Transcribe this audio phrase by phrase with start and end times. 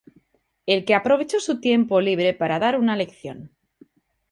[0.65, 3.51] el que aprovechó su tiempo libre para dar una lección